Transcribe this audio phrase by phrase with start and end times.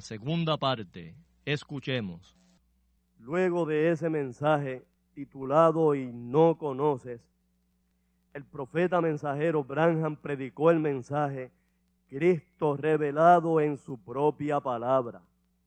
[0.00, 1.14] Segunda parte.
[1.44, 2.36] Escuchemos.
[3.18, 4.84] Luego de ese mensaje
[5.14, 7.20] titulado Y no conoces,
[8.32, 11.50] el profeta mensajero Branham predicó el mensaje
[12.08, 15.20] Cristo revelado en su propia palabra.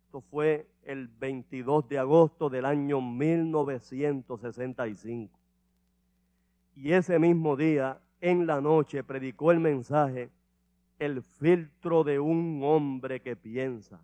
[0.05, 5.37] Esto fue el 22 de agosto del año 1965.
[6.75, 10.31] Y ese mismo día, en la noche, predicó el mensaje
[10.99, 13.99] El filtro de un hombre que piensa.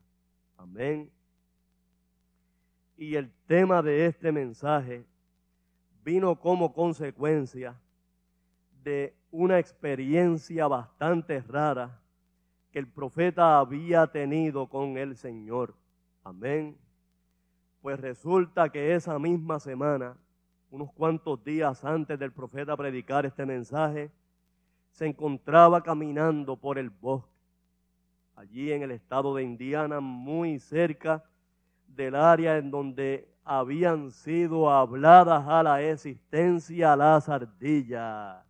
[0.59, 1.09] Amén.
[2.97, 5.05] Y el tema de este mensaje
[6.03, 7.79] vino como consecuencia
[8.83, 12.01] de una experiencia bastante rara
[12.71, 15.73] que el profeta había tenido con el Señor.
[16.25, 16.77] Amén.
[17.81, 20.17] Pues resulta que esa misma semana,
[20.71, 24.11] unos cuantos días antes del profeta predicar este mensaje,
[24.91, 27.38] se encontraba caminando por el bosque
[28.39, 31.25] allí en el estado de Indiana, muy cerca
[31.87, 38.45] del área en donde habían sido habladas a la existencia las ardillas.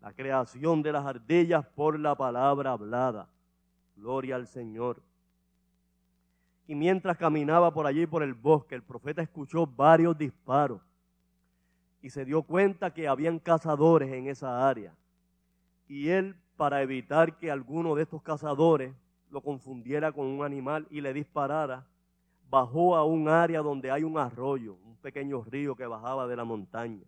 [0.00, 3.28] La creación de las ardillas por la palabra hablada.
[3.94, 5.00] Gloria al Señor.
[6.66, 10.82] Y mientras caminaba por allí, por el bosque, el profeta escuchó varios disparos
[12.02, 14.92] y se dio cuenta que habían cazadores en esa área.
[15.86, 18.94] Y él para evitar que alguno de estos cazadores
[19.30, 21.86] lo confundiera con un animal y le disparara,
[22.48, 26.44] bajó a un área donde hay un arroyo, un pequeño río que bajaba de la
[26.44, 27.04] montaña.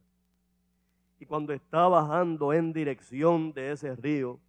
[1.18, 4.40] Y cuando está bajando en dirección de ese río,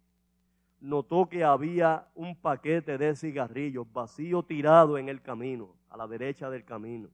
[0.80, 6.50] notó que había un paquete de cigarrillos vacío tirado en el camino, a la derecha
[6.50, 7.08] del camino.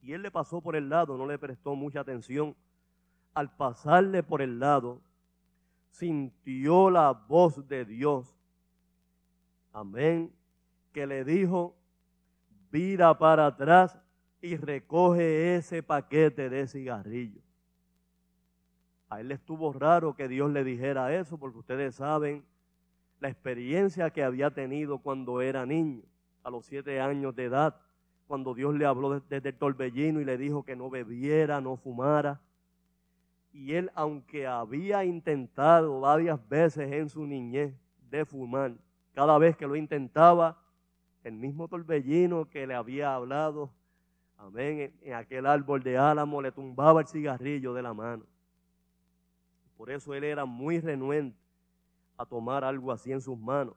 [0.00, 2.56] Y él le pasó por el lado, no le prestó mucha atención.
[3.34, 5.00] Al pasarle por el lado,
[5.92, 8.36] sintió la voz de Dios.
[9.72, 10.32] Amén.
[10.92, 11.76] Que le dijo,
[12.70, 13.98] vira para atrás
[14.40, 17.44] y recoge ese paquete de cigarrillos.
[19.08, 22.44] A él le estuvo raro que Dios le dijera eso, porque ustedes saben
[23.20, 26.02] la experiencia que había tenido cuando era niño,
[26.42, 27.76] a los siete años de edad,
[28.26, 32.40] cuando Dios le habló desde el torbellino y le dijo que no bebiera, no fumara.
[33.52, 37.74] Y él, aunque había intentado varias veces en su niñez
[38.10, 38.74] de fumar,
[39.12, 40.58] cada vez que lo intentaba,
[41.22, 43.70] el mismo torbellino que le había hablado,
[44.38, 48.24] amén, en aquel árbol de álamo le tumbaba el cigarrillo de la mano.
[49.76, 51.38] Por eso él era muy renuente
[52.16, 53.74] a tomar algo así en sus manos.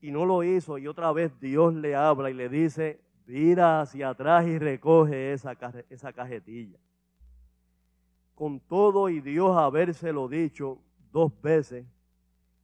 [0.00, 4.10] Y no lo hizo y otra vez Dios le habla y le dice, mira hacia
[4.10, 5.56] atrás y recoge esa,
[5.88, 6.78] esa cajetilla.
[8.40, 10.78] Con todo y Dios habérselo dicho
[11.12, 11.84] dos veces,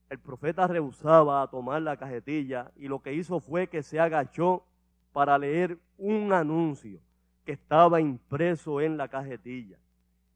[0.09, 4.65] el profeta rehusaba a tomar la cajetilla y lo que hizo fue que se agachó
[5.13, 6.99] para leer un anuncio
[7.45, 9.77] que estaba impreso en la cajetilla.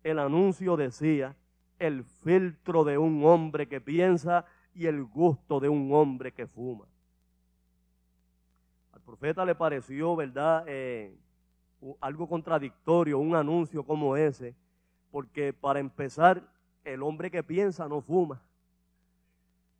[0.04, 1.34] El anuncio decía,
[1.78, 4.44] el filtro de un hombre que piensa
[4.74, 6.84] y el gusto de un hombre que fuma.
[8.92, 11.18] Al profeta le pareció, ¿verdad?, eh,
[12.02, 14.54] algo contradictorio, un anuncio como ese,
[15.10, 16.42] porque para empezar,
[16.84, 18.40] el hombre que piensa no fuma.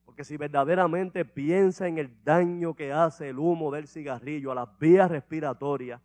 [0.05, 4.79] Porque si verdaderamente piensa en el daño que hace el humo del cigarrillo a las
[4.79, 6.00] vías respiratorias,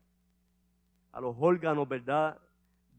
[1.11, 2.39] a los órganos, ¿verdad?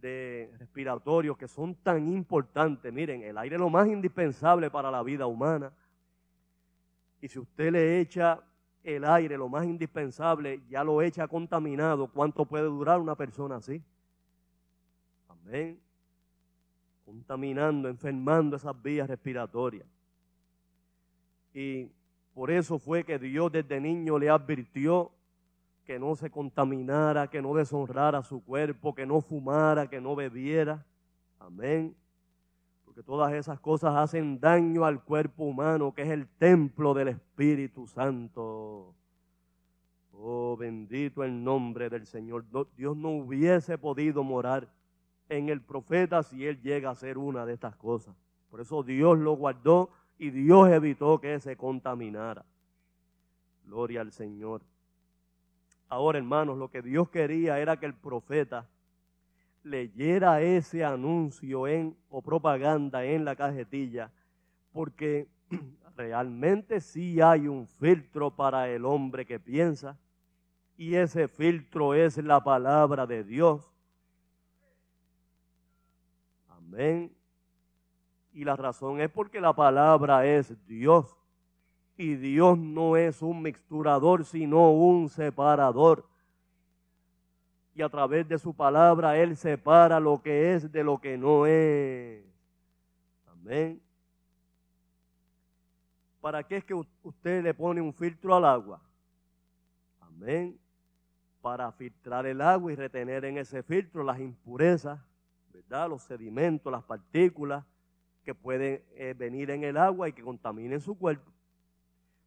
[0.00, 2.92] de respiratorios que son tan importantes.
[2.92, 5.72] Miren, el aire es lo más indispensable para la vida humana.
[7.20, 8.40] Y si usted le echa
[8.84, 13.82] el aire, lo más indispensable, ya lo echa contaminado, ¿cuánto puede durar una persona así?
[15.28, 15.80] Amén.
[17.06, 19.86] Contaminando, enfermando esas vías respiratorias.
[21.54, 21.88] Y
[22.34, 25.10] por eso fue que Dios desde niño le advirtió
[25.86, 30.84] que no se contaminara, que no deshonrara su cuerpo, que no fumara, que no bebiera.
[31.38, 31.96] Amén.
[32.84, 37.86] Porque todas esas cosas hacen daño al cuerpo humano, que es el templo del Espíritu
[37.86, 38.94] Santo.
[40.12, 42.44] Oh, bendito el nombre del Señor.
[42.76, 44.68] Dios no hubiese podido morar
[45.28, 48.14] en el profeta si él llega a ser una de estas cosas.
[48.50, 52.44] Por eso Dios lo guardó y Dios evitó que se contaminara.
[53.64, 54.62] Gloria al Señor.
[55.88, 58.68] Ahora, hermanos, lo que Dios quería era que el profeta
[59.62, 64.10] leyera ese anuncio en, o propaganda en la cajetilla,
[64.72, 65.28] porque
[65.96, 69.98] realmente sí hay un filtro para el hombre que piensa,
[70.76, 73.75] y ese filtro es la palabra de Dios.
[76.66, 77.14] Amén.
[78.32, 81.16] Y la razón es porque la palabra es Dios.
[81.96, 86.06] Y Dios no es un mixturador, sino un separador.
[87.74, 91.46] Y a través de su palabra Él separa lo que es de lo que no
[91.46, 92.24] es.
[93.26, 93.80] Amén.
[96.20, 98.82] ¿Para qué es que usted le pone un filtro al agua?
[100.00, 100.58] Amén.
[101.40, 105.00] Para filtrar el agua y retener en ese filtro las impurezas,
[105.88, 107.64] Los sedimentos, las partículas
[108.24, 111.30] que pueden eh, venir en el agua y que contaminen su cuerpo.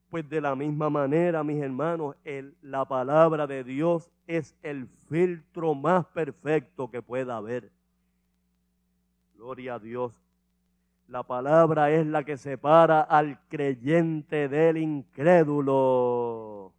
[0.10, 2.16] Pues de la misma manera, mis hermanos,
[2.62, 7.72] la palabra de Dios es el filtro más perfecto que pueda haber.
[9.36, 10.14] Gloria a Dios.
[11.08, 16.74] La palabra es la que separa al creyente del incrédulo.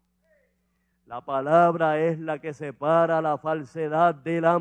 [1.07, 4.59] La palabra es la que separa la falsedad de la,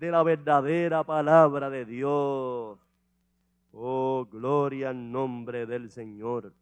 [0.00, 2.78] de la verdadera palabra de Dios.
[3.72, 6.54] Oh, gloria al nombre del Señor.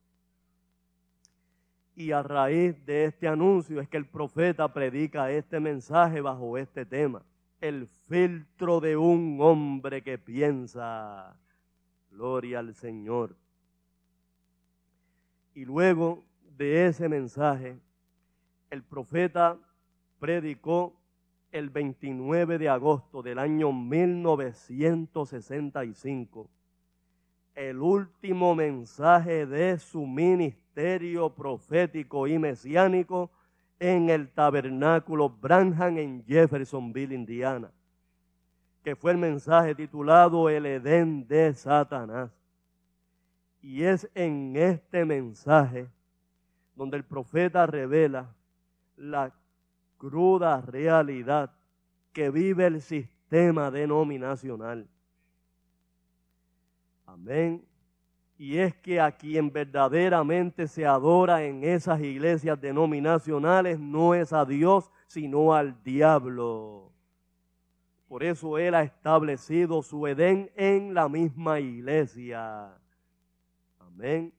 [1.94, 6.84] Y a raíz de este anuncio es que el profeta predica este mensaje bajo este
[6.84, 7.22] tema.
[7.60, 11.36] El filtro de un hombre que piensa.
[12.10, 13.36] Gloria al Señor.
[15.54, 16.24] Y luego
[16.56, 17.78] de ese mensaje,
[18.70, 19.56] el profeta
[20.18, 20.97] predicó
[21.52, 26.50] el 29 de agosto del año 1965
[27.58, 33.32] el último mensaje de su ministerio profético y mesiánico
[33.80, 37.72] en el tabernáculo Branham en Jeffersonville, Indiana,
[38.84, 42.30] que fue el mensaje titulado El Edén de Satanás.
[43.60, 45.88] Y es en este mensaje
[46.76, 48.32] donde el profeta revela
[48.96, 49.34] la
[49.98, 51.52] cruda realidad
[52.12, 54.88] que vive el sistema denominacional.
[57.04, 57.64] Amén.
[58.38, 64.44] Y es que a quien verdaderamente se adora en esas iglesias denominacionales no es a
[64.44, 66.92] Dios, sino al diablo.
[68.06, 72.72] Por eso Él ha establecido su Edén en la misma iglesia.
[73.80, 74.32] Amén.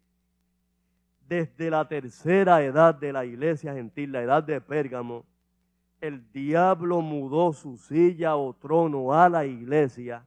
[1.28, 5.26] Desde la tercera edad de la iglesia gentil, la edad de Pérgamo,
[6.02, 10.26] el diablo mudó su silla o trono a la iglesia.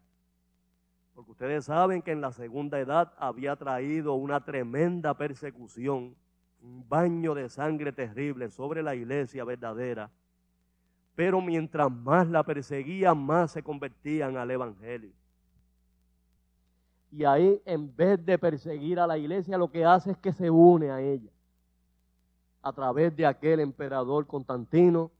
[1.14, 6.14] Porque ustedes saben que en la segunda edad había traído una tremenda persecución,
[6.62, 10.10] un baño de sangre terrible sobre la iglesia verdadera
[11.14, 15.12] pero mientras más la perseguían, más se convertían al Evangelio.
[17.10, 20.50] Y ahí, en vez de perseguir a la iglesia, lo que hace es que se
[20.50, 21.30] une a ella.
[22.62, 25.10] A través de aquel emperador Constantino,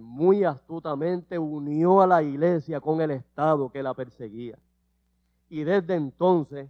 [0.00, 4.58] muy astutamente unió a la iglesia con el Estado que la perseguía.
[5.48, 6.68] Y desde entonces,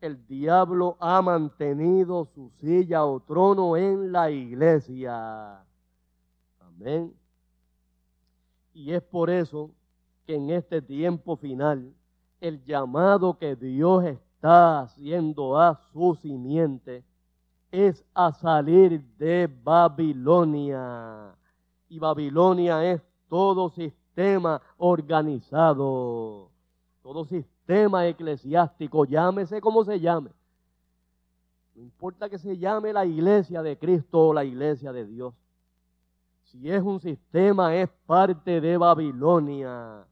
[0.00, 5.64] el diablo ha mantenido su silla o trono en la iglesia.
[6.60, 7.14] Amén.
[8.72, 9.70] Y es por eso
[10.26, 11.94] que en este tiempo final,
[12.40, 17.04] el llamado que Dios está haciendo a su simiente
[17.70, 21.34] es a salir de Babilonia.
[21.94, 26.50] Y Babilonia es todo sistema organizado,
[27.04, 30.30] todo sistema eclesiástico, llámese como se llame.
[31.76, 35.34] No importa que se llame la iglesia de Cristo o la iglesia de Dios.
[36.42, 40.04] Si es un sistema, es parte de Babilonia.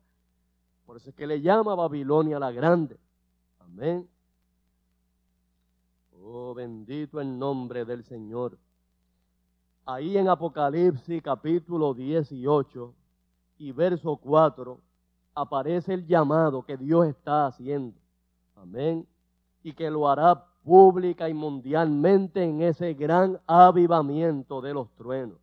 [0.87, 2.97] Por eso es que le llama Babilonia la Grande.
[3.59, 4.09] Amén.
[6.23, 8.57] Oh, bendito el nombre del Señor.
[9.85, 12.95] Ahí en Apocalipsis capítulo 18
[13.59, 14.79] y verso 4
[15.35, 17.99] aparece el llamado que Dios está haciendo.
[18.55, 19.05] Amén.
[19.65, 25.39] Y que lo hará pública y mundialmente en ese gran avivamiento de los truenos.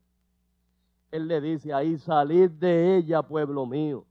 [1.12, 4.06] Él le dice ahí, salid de ella, pueblo mío,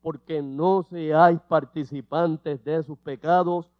[0.00, 3.70] porque no seáis participantes de sus pecados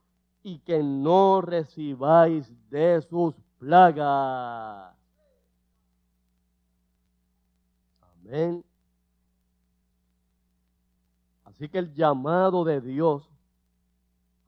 [0.43, 4.98] y que no recibáis de sus plagas.
[11.45, 13.29] Así que el llamado de Dios,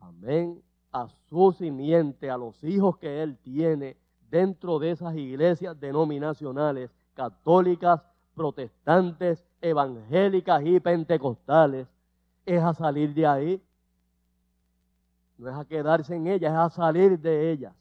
[0.00, 3.96] amén, a su simiente, a los hijos que Él tiene
[4.30, 8.02] dentro de esas iglesias denominacionales, católicas,
[8.34, 11.88] protestantes, evangélicas y pentecostales,
[12.46, 13.62] es a salir de ahí.
[15.38, 17.75] No es a quedarse en ellas, es a salir de ellas.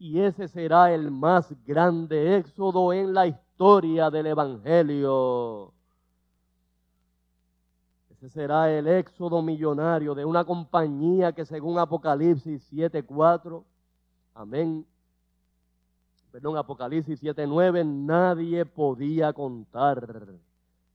[0.00, 5.74] Y ese será el más grande éxodo en la historia del Evangelio.
[8.08, 13.62] Ese será el éxodo millonario de una compañía que según Apocalipsis 7.4,
[14.32, 14.86] amén,
[16.32, 20.28] perdón, Apocalipsis 7:9, nadie podía contar.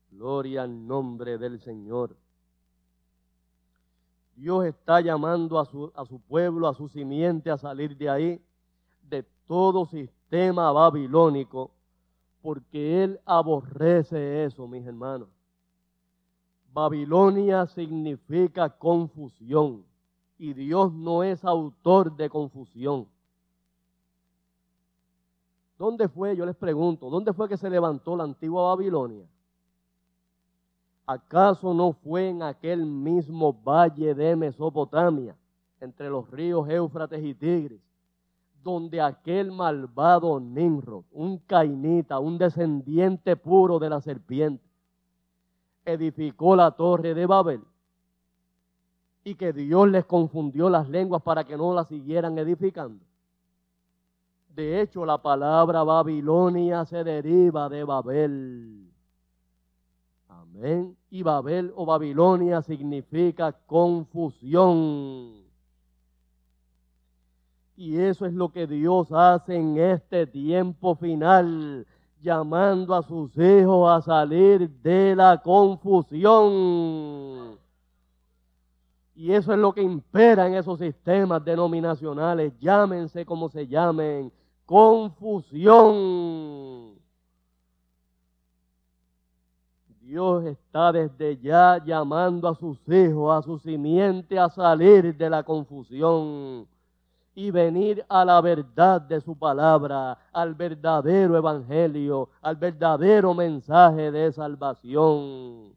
[0.10, 2.18] Gloria al nombre del Señor.
[4.36, 8.45] Dios está llamando a su, a su pueblo, a su simiente, a salir de ahí,
[9.48, 11.72] todo sistema babilónico,
[12.42, 15.30] porque Él aborrece eso, mis hermanos.
[16.74, 19.86] Babilonia significa confusión
[20.38, 23.08] y Dios no es autor de confusión.
[25.78, 29.25] ¿Dónde fue, yo les pregunto, dónde fue que se levantó la antigua Babilonia?
[31.06, 35.36] ¿Acaso no fue en aquel mismo valle de Mesopotamia,
[35.80, 37.85] entre los ríos Éufrates y Tigris,
[38.65, 44.65] donde aquel malvado Nimrod, un cainita, un descendiente puro de la serpiente,
[45.86, 47.62] edificó la torre de Babel?
[49.24, 53.05] Y que Dios les confundió las lenguas para que no la siguieran edificando.
[54.50, 58.91] De hecho, la palabra Babilonia se deriva de Babel.
[60.27, 60.98] Amén.
[61.12, 65.45] Y Babel o Babilonia significa confusión.
[67.77, 71.86] Y eso es lo que Dios hace en este tiempo final,
[72.22, 76.36] llamando a sus hijos a salir de la confusión.
[79.13, 84.32] Y eso es lo que impera en esos sistemas denominacionales, llámense como se llamen,
[84.65, 85.75] confusión.
[90.01, 95.44] Dios está desde ya llamando a sus hijos, a su simiente, a salir de la
[95.44, 96.67] confusión.
[97.36, 104.32] Y venir a la verdad de su palabra, al verdadero evangelio, al verdadero mensaje de
[104.32, 105.75] salvación.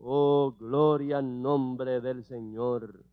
[0.00, 3.04] Oh, gloria al nombre del Señor.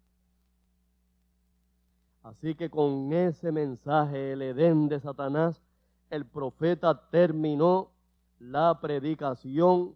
[2.23, 5.61] Así que con ese mensaje, el Edén de Satanás,
[6.09, 7.91] el profeta terminó
[8.39, 9.93] la predicación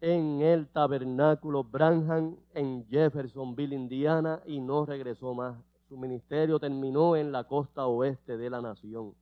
[0.00, 5.56] en el tabernáculo Branham en Jeffersonville, Indiana, y no regresó más.
[5.88, 9.14] Su ministerio terminó en la costa oeste de la nación.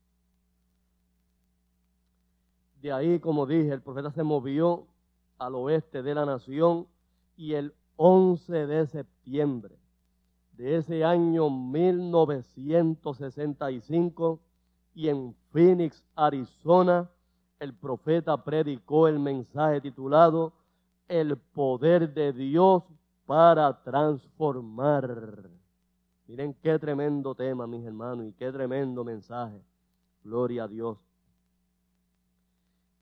[2.81, 4.87] De ahí, como dije, el profeta se movió
[5.39, 6.87] al oeste de la nación
[7.37, 9.77] y el 11 de septiembre
[10.57, 14.41] de ese año 1965
[14.95, 17.11] y en Phoenix, Arizona,
[17.59, 20.53] el profeta predicó el mensaje titulado
[21.09, 22.85] El poder de Dios
[23.27, 25.51] para transformar.
[26.27, 29.61] Miren qué tremendo tema, mis hermanos, y qué tremendo mensaje.
[30.23, 30.99] Gloria a Dios.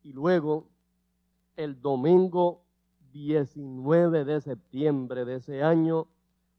[0.03, 0.69] Y luego,
[1.57, 2.65] el domingo
[3.13, 6.09] 19 de septiembre de ese año,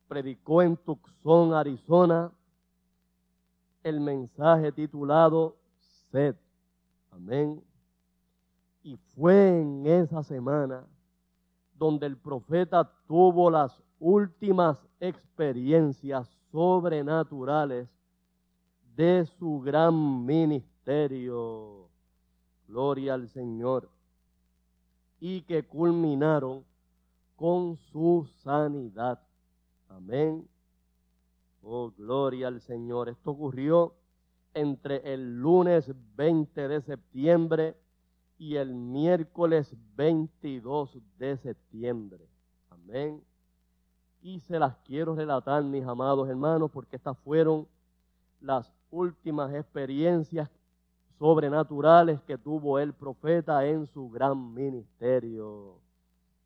[0.08, 2.32] predicó en Tucson, Arizona,
[3.84, 5.58] el mensaje titulado
[6.12, 6.36] Sed.
[7.12, 7.62] Amén.
[8.84, 10.86] Y fue en esa semana
[11.78, 17.90] donde el profeta tuvo las últimas experiencias sobrenaturales
[18.96, 21.90] de su gran ministerio.
[22.68, 23.90] Gloria al Señor.
[25.20, 26.64] Y que culminaron
[27.36, 29.20] con su sanidad.
[29.90, 30.48] Amén.
[31.64, 33.10] Oh, gloria al Señor.
[33.10, 33.96] Esto ocurrió
[34.54, 37.76] entre el lunes 20 de septiembre
[38.38, 42.30] y el miércoles 22 de septiembre.
[42.70, 43.24] Amén.
[44.24, 47.68] Y se las quiero relatar, mis amados hermanos, porque estas fueron
[48.40, 50.50] las últimas experiencias
[51.20, 55.76] sobrenaturales que tuvo el profeta en su gran ministerio.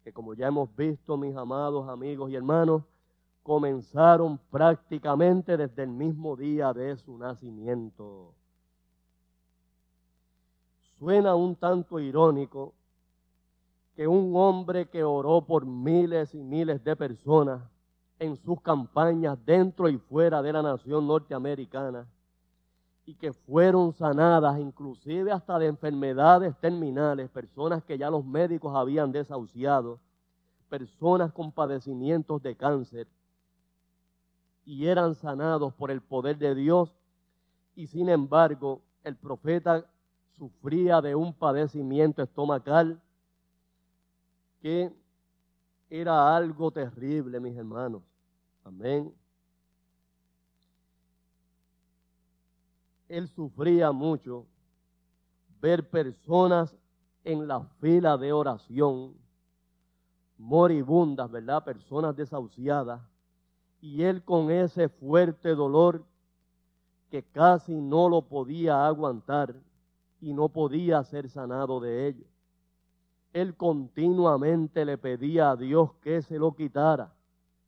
[0.03, 2.81] Que como ya hemos visto, mis amados amigos y hermanos,
[3.43, 8.33] comenzaron prácticamente desde el mismo día de su nacimiento.
[10.97, 12.73] Suena un tanto irónico
[13.97, 17.63] que un hombre que oró por miles y miles de personas
[18.19, 22.07] en sus campañas dentro y fuera de la nación norteamericana
[23.07, 29.11] y que fueron sanadas inclusive hasta de enfermedades terminales, personas que ya los médicos habían
[29.11, 29.99] desahuciado,
[30.69, 33.07] personas con padecimientos de cáncer,
[34.63, 36.93] y eran sanados por el poder de Dios.
[37.75, 39.85] Y sin embargo, el profeta
[40.37, 43.01] sufría de un padecimiento estomacal
[45.89, 48.03] era algo terrible, mis hermanos.
[48.63, 49.13] Amén.
[53.07, 54.45] Él sufría mucho
[55.61, 56.75] ver personas
[57.23, 59.15] en la fila de oración,
[60.37, 61.63] moribundas, ¿verdad?
[61.63, 63.01] Personas desahuciadas
[63.81, 66.05] y él con ese fuerte dolor
[67.09, 69.55] que casi no lo podía aguantar
[70.19, 72.25] y no podía ser sanado de ello.
[73.41, 77.13] Él continuamente le pedía a Dios que se lo quitara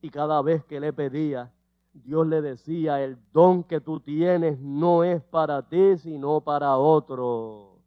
[0.02, 1.52] y cada vez que le pedía,
[1.94, 7.78] Dios le decía, el don que tú tienes no es para ti, sino para otros.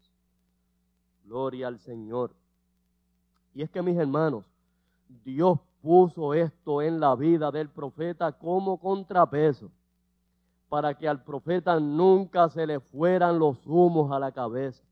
[1.24, 2.32] Gloria al Señor.
[3.52, 4.44] Y es que mis hermanos,
[5.24, 9.72] Dios puso esto en la vida del profeta como contrapeso,
[10.68, 14.84] para que al profeta nunca se le fueran los humos a la cabeza,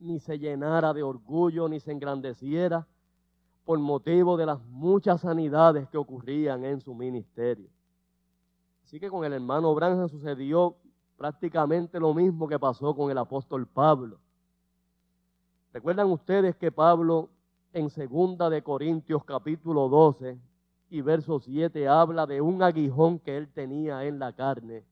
[0.00, 2.86] ni se llenara de orgullo, ni se engrandeciera
[3.64, 7.68] por motivo de las muchas sanidades que ocurrían en su ministerio.
[8.84, 10.76] Así que con el hermano Branham sucedió
[11.16, 14.18] prácticamente lo mismo que pasó con el apóstol Pablo.
[15.72, 17.28] ¿Recuerdan ustedes que Pablo
[17.72, 20.38] en segunda de Corintios capítulo 12
[20.90, 24.84] y verso 7 habla de un aguijón que él tenía en la carne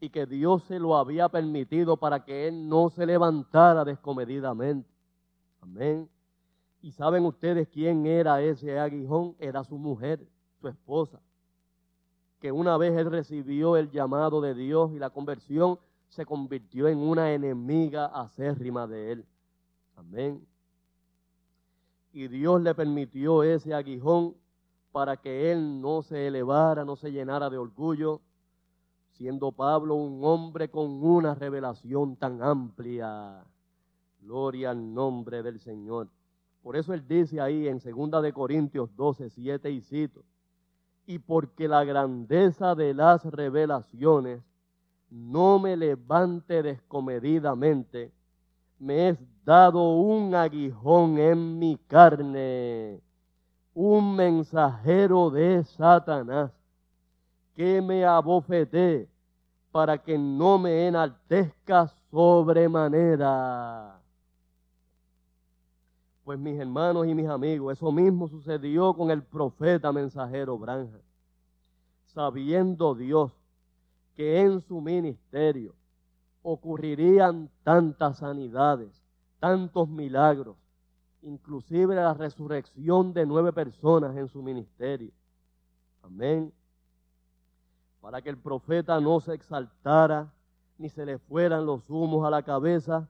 [0.00, 4.88] y que Dios se lo había permitido para que él no se levantara descomedidamente.
[5.60, 6.08] Amén.
[6.82, 9.34] Y saben ustedes quién era ese aguijón?
[9.38, 10.26] Era su mujer,
[10.60, 11.20] su esposa.
[12.40, 15.78] Que una vez él recibió el llamado de Dios y la conversión,
[16.08, 19.26] se convirtió en una enemiga acérrima de él.
[19.96, 20.46] Amén
[22.16, 24.34] y Dios le permitió ese aguijón
[24.90, 28.22] para que él no se elevara, no se llenara de orgullo,
[29.16, 33.42] siendo Pablo un hombre con una revelación tan amplia.
[34.20, 36.08] Gloria al nombre del Señor.
[36.62, 40.22] Por eso él dice ahí en 2 de Corintios 12, 7 y cito,
[41.06, 44.42] y porque la grandeza de las revelaciones
[45.08, 48.12] no me levante descomedidamente,
[48.78, 53.00] me es dado un aguijón en mi carne,
[53.72, 56.50] un mensajero de Satanás,
[57.56, 59.08] que me abofete
[59.72, 63.98] para que no me enaltezca sobremanera.
[66.22, 70.98] Pues mis hermanos y mis amigos, eso mismo sucedió con el profeta mensajero Branja.
[72.04, 73.32] Sabiendo Dios
[74.14, 75.74] que en su ministerio
[76.42, 79.02] ocurrirían tantas sanidades,
[79.40, 80.56] tantos milagros,
[81.22, 85.12] inclusive la resurrección de nueve personas en su ministerio.
[86.02, 86.52] Amén.
[88.06, 90.32] Para que el profeta no se exaltara
[90.78, 93.08] ni se le fueran los humos a la cabeza,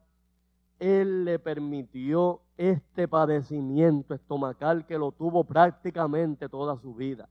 [0.78, 7.28] él le permitió este padecimiento estomacal que lo tuvo prácticamente toda su vida.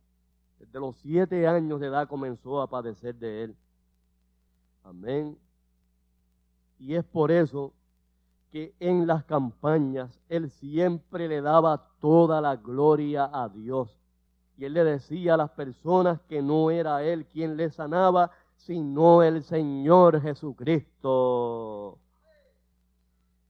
[0.59, 3.55] Desde los siete años de edad comenzó a padecer de él.
[4.83, 5.35] Amén.
[6.77, 7.73] Y es por eso
[8.51, 14.04] que en las campañas él siempre le daba toda la gloria a Dios.
[14.57, 19.21] Y él le decía a las personas que no era él quien le sanaba, sino
[19.21, 21.99] el Señor Jesucristo.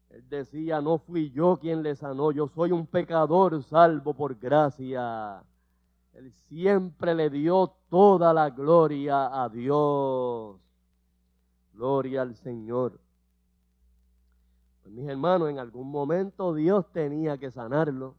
[0.10, 5.44] Él decía, no fui yo quien le sanó, yo soy un pecador salvo por gracia.
[6.14, 10.58] Él siempre le dio toda la gloria a Dios.
[11.74, 13.00] Gloria al Señor.
[14.82, 18.16] Pues mis hermanos, en algún momento Dios tenía que sanarlo.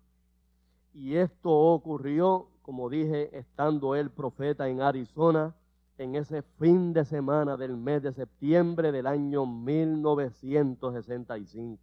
[0.93, 5.55] Y esto ocurrió, como dije, estando el profeta en Arizona
[5.99, 11.81] en ese fin de semana del mes de septiembre del año 1965.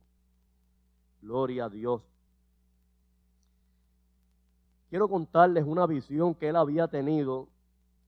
[1.22, 2.02] Gloria a Dios.
[4.90, 7.48] Quiero contarles una visión que él había tenido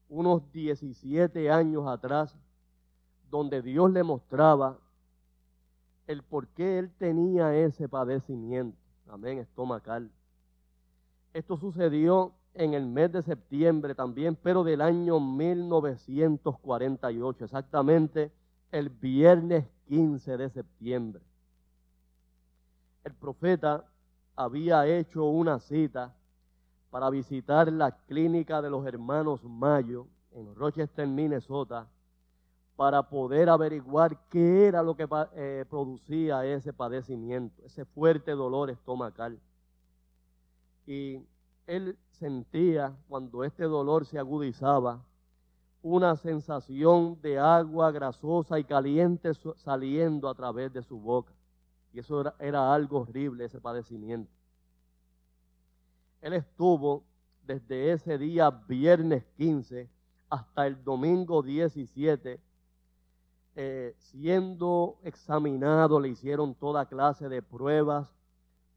[0.09, 2.37] unos 17 años atrás
[3.31, 4.81] donde Dios le mostraba
[6.07, 10.11] el por qué él tenía ese padecimiento, amén, estomacal.
[11.33, 18.31] Esto sucedió en el mes de septiembre también, pero del año 1948, exactamente
[18.71, 21.21] el viernes 15 de septiembre.
[23.03, 23.85] El profeta
[24.35, 26.15] había hecho una cita
[26.89, 31.87] para visitar la clínica de los hermanos Mayo en Rochester, Minnesota,
[32.75, 39.39] para poder averiguar qué era lo que eh, producía ese padecimiento, ese fuerte dolor estomacal.
[40.85, 41.21] Y
[41.67, 45.03] él sentía, cuando este dolor se agudizaba,
[45.81, 51.33] una sensación de agua grasosa y caliente saliendo a través de su boca.
[51.93, 54.31] Y eso era, algo horrible, ese padecimiento.
[56.21, 57.03] Él estuvo
[57.45, 59.87] desde ese día viernes 15
[60.29, 62.41] hasta el domingo 17
[63.57, 68.13] eh, siendo examinado, le hicieron toda clase de pruebas,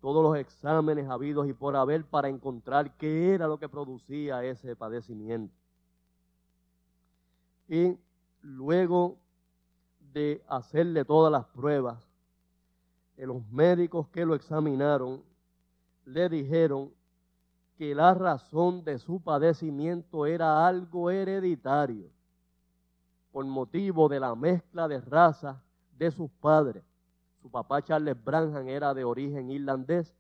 [0.01, 4.77] todos los exámenes habidos y por haber para encontrar qué era lo que producía ese
[4.77, 5.55] padecimiento.
[7.69, 7.99] Y
[8.41, 9.19] luego
[10.13, 12.03] de hacerle todas las pruebas,
[13.17, 15.23] eh, los médicos que lo examinaron
[16.05, 16.93] le dijeron
[17.77, 22.11] que la razón de su padecimiento era algo hereditario
[23.31, 26.88] por motivo de la mezcla de raza de sus padres.
[27.49, 30.15] Su papá Charles Branham era de origen irlandés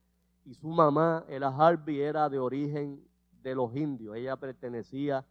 [0.46, 3.06] y su mamá, Ella Harvey, era de origen
[3.42, 4.16] de los indios.
[4.16, 5.26] Ella pertenecía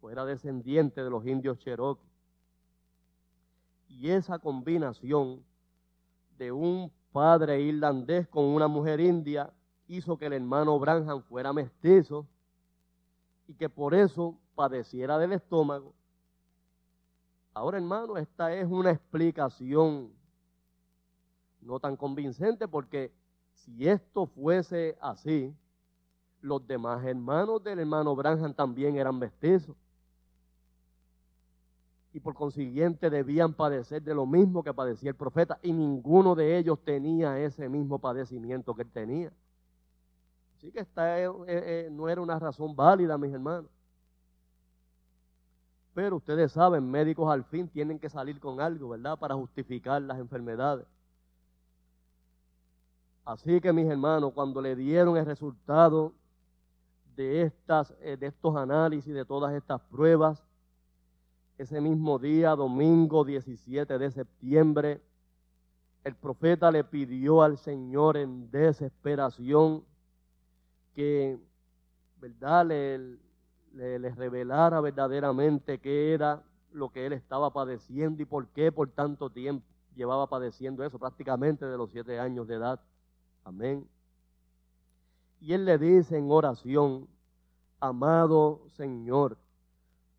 [0.00, 2.08] o era descendiente de los indios Cherokee.
[3.88, 5.44] Y esa combinación
[6.38, 9.52] de un padre irlandés con una mujer india
[9.86, 12.26] hizo que el hermano Branham fuera mestizo
[13.46, 15.92] y que por eso padeciera del estómago
[17.52, 20.10] Ahora, hermano, esta es una explicación
[21.64, 23.12] no tan convincente porque
[23.52, 25.54] si esto fuese así,
[26.40, 29.74] los demás hermanos del hermano Branham también eran mestizos.
[32.12, 35.58] Y por consiguiente debían padecer de lo mismo que padecía el profeta.
[35.62, 39.32] Y ninguno de ellos tenía ese mismo padecimiento que él tenía.
[40.56, 43.70] Así que esta eh, eh, no era una razón válida, mis hermanos.
[45.92, 49.18] Pero ustedes saben, médicos al fin tienen que salir con algo, ¿verdad?
[49.18, 50.86] Para justificar las enfermedades.
[53.24, 56.12] Así que mis hermanos, cuando le dieron el resultado
[57.16, 60.44] de, estas, eh, de estos análisis, de todas estas pruebas,
[61.56, 65.00] ese mismo día, domingo 17 de septiembre,
[66.02, 69.84] el profeta le pidió al Señor en desesperación
[70.92, 71.38] que,
[72.20, 72.98] ¿verdad?, le,
[73.72, 78.90] le, le revelara verdaderamente qué era lo que él estaba padeciendo y por qué por
[78.90, 82.80] tanto tiempo llevaba padeciendo eso, prácticamente de los siete años de edad.
[83.44, 83.86] Amén.
[85.40, 87.06] Y él le dice en oración,
[87.78, 89.36] amado Señor,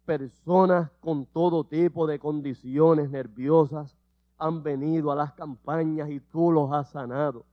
[0.06, 3.98] personas con todo tipo de condiciones nerviosas
[4.38, 7.46] han venido a las campañas y tú los has sanado.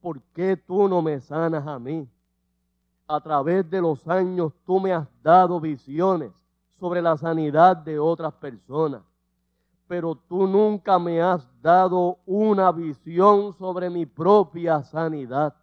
[0.00, 2.08] ¿Por qué tú no me sanas a mí?
[3.06, 6.32] A través de los años tú me has dado visiones
[6.80, 9.02] sobre la sanidad de otras personas,
[9.86, 15.54] pero tú nunca me has dado una visión sobre mi propia sanidad.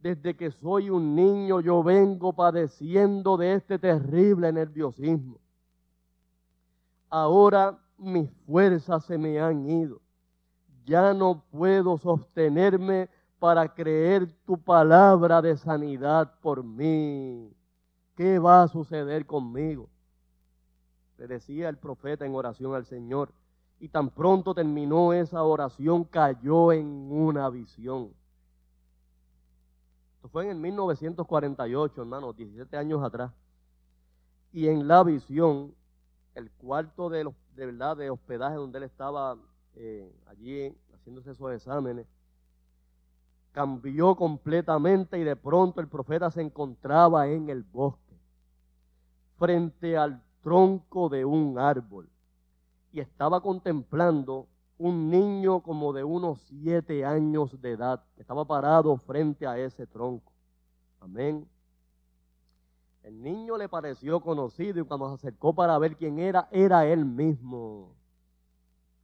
[0.00, 5.38] Desde que soy un niño yo vengo padeciendo de este terrible nerviosismo.
[7.08, 10.00] Ahora mis fuerzas se me han ido.
[10.84, 17.50] Ya no puedo sostenerme para creer tu palabra de sanidad por mí.
[18.14, 19.88] ¿Qué va a suceder conmigo?
[21.18, 23.32] Le decía el profeta en oración al Señor.
[23.80, 28.12] Y tan pronto terminó esa oración, cayó en una visión.
[30.16, 33.32] Esto fue en el 1948, hermano, 17 años atrás.
[34.52, 35.74] Y en la visión,
[36.34, 39.36] el cuarto de, los, de verdad de hospedaje donde él estaba
[39.74, 42.06] eh, allí haciéndose esos exámenes,
[43.52, 48.18] cambió completamente y de pronto el profeta se encontraba en el bosque,
[49.38, 52.08] frente al tronco de un árbol,
[52.92, 54.46] y estaba contemplando
[54.78, 58.04] un niño como de unos siete años de edad.
[58.16, 60.32] Estaba parado frente a ese tronco.
[61.00, 61.48] Amén.
[63.02, 67.04] El niño le pareció conocido y cuando se acercó para ver quién era, era él
[67.04, 67.94] mismo.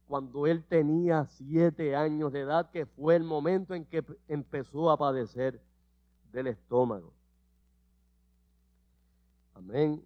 [0.07, 4.97] Cuando él tenía siete años de edad, que fue el momento en que empezó a
[4.97, 5.61] padecer
[6.31, 7.13] del estómago.
[9.53, 10.03] Amén.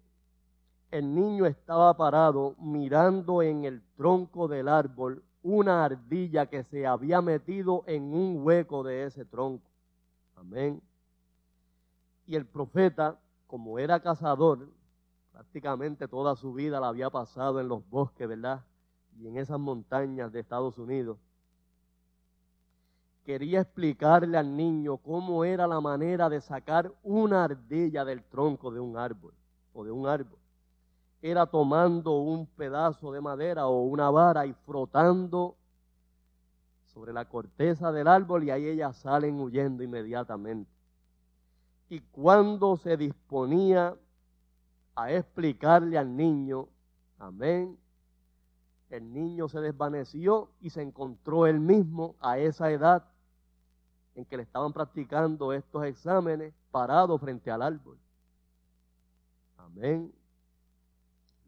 [0.96, 7.20] El niño estaba parado mirando en el tronco del árbol una ardilla que se había
[7.20, 9.68] metido en un hueco de ese tronco.
[10.36, 10.80] Amén.
[12.26, 14.70] Y el profeta, como era cazador,
[15.32, 18.64] prácticamente toda su vida la había pasado en los bosques, ¿verdad?
[19.18, 21.18] Y en esas montañas de Estados Unidos.
[23.22, 28.80] Quería explicarle al niño cómo era la manera de sacar una ardilla del tronco de
[28.80, 29.34] un árbol
[29.74, 30.38] o de un árbol
[31.30, 35.56] era tomando un pedazo de madera o una vara y frotando
[36.86, 40.70] sobre la corteza del árbol y ahí ellas salen huyendo inmediatamente.
[41.88, 43.96] Y cuando se disponía
[44.94, 46.68] a explicarle al niño,
[47.18, 47.78] amén,
[48.90, 53.04] el niño se desvaneció y se encontró él mismo a esa edad
[54.14, 57.98] en que le estaban practicando estos exámenes parado frente al árbol.
[59.58, 60.12] Amén.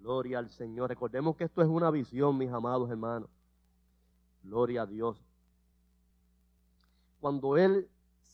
[0.01, 0.89] Gloria al Señor.
[0.89, 3.29] Recordemos que esto es una visión, mis amados hermanos.
[4.43, 5.21] Gloria a Dios.
[7.21, 7.89] Cuando él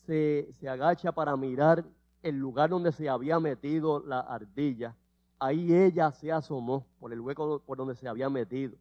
[0.05, 1.83] se, agacha para mirar
[2.21, 4.95] el lugar donde se había metido la ardilla,
[5.39, 8.77] ahí ella se asomó por el hueco por donde se había metido.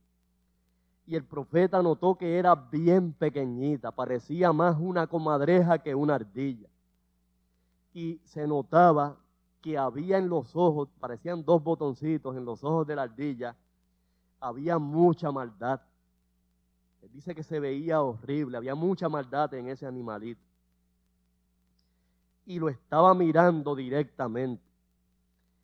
[1.07, 6.69] Y el profeta notó que era bien pequeñita, parecía más una comadreja que una ardilla.
[7.93, 9.17] Y se notaba
[9.65, 13.57] que había en los ojos, parecían dos botoncitos en los ojos de la ardilla,
[14.39, 15.81] había mucha maldad.
[17.01, 20.43] Él dice que se veía horrible, había mucha maldad en ese animalito.
[22.45, 24.63] Y lo estaba mirando directamente.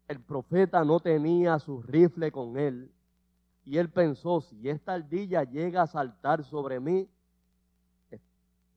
[0.08, 2.90] El profeta no tenía su rifle con él.
[3.66, 7.06] Y él pensó, si esta ardilla llega a saltar sobre mí,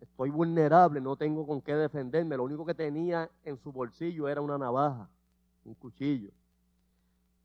[0.04, 2.38] estoy vulnerable, no tengo con qué defenderme.
[2.38, 5.10] Lo único que tenía en su bolsillo era una navaja,
[5.66, 6.32] un cuchillo.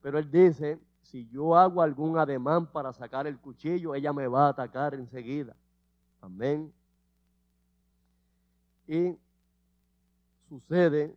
[0.03, 4.47] Pero él dice, si yo hago algún ademán para sacar el cuchillo, ella me va
[4.47, 5.57] a atacar enseguida.
[6.21, 6.73] Amén.
[8.87, 9.17] Y
[10.49, 11.17] sucede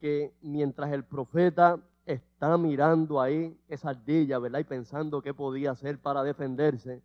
[0.00, 4.58] que mientras el profeta está mirando ahí esa ardilla, ¿verdad?
[4.58, 7.00] Y pensando qué podía hacer para defenderse,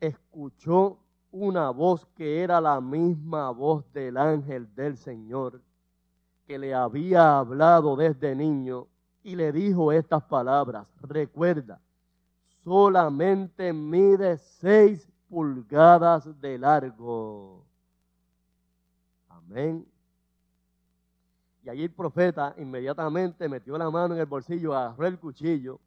[0.00, 0.98] escuchó
[1.32, 5.60] una voz que era la misma voz del ángel del Señor,
[6.46, 8.88] que le había hablado desde niño
[9.22, 10.86] y le dijo estas palabras.
[11.00, 11.80] Recuerda,
[12.64, 17.64] solamente mide seis pulgadas de largo.
[19.28, 19.86] Amén.
[21.62, 25.78] Y allí el profeta inmediatamente metió la mano en el bolsillo, agarró el cuchillo,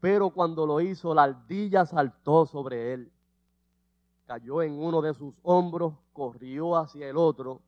[0.00, 3.10] pero cuando lo hizo, la ardilla saltó sobre él
[4.28, 7.62] cayó en uno de sus hombros, corrió hacia el otro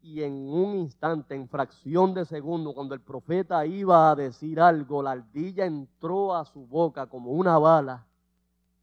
[0.00, 5.02] y en un instante, en fracción de segundo, cuando el profeta iba a decir algo,
[5.02, 8.06] la ardilla entró a su boca como una bala.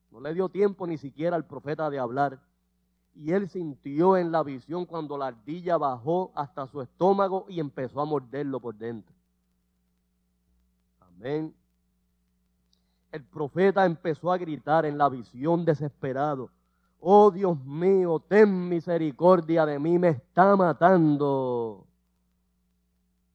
[0.09, 2.41] No le dio tiempo ni siquiera al profeta de hablar.
[3.13, 8.01] Y él sintió en la visión cuando la ardilla bajó hasta su estómago y empezó
[8.01, 9.15] a morderlo por dentro.
[10.99, 11.55] Amén.
[13.11, 16.49] El profeta empezó a gritar en la visión desesperado
[17.01, 21.85] oh Dios mío, ten misericordia de mí, me está matando.